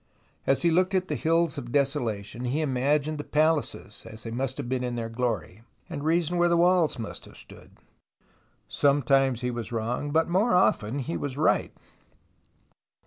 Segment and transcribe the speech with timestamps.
[0.47, 4.57] As he looked at the hills of desolation, he imagined the palaces as they must
[4.57, 7.73] have been in their glory, and reasoned where the walls must have stood.
[8.67, 11.71] Sometimes he was wrong, but more often he was right.